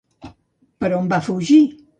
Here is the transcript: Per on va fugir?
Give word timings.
Per 0.85 0.91
on 1.03 1.13
va 1.15 1.23
fugir? 1.29 1.63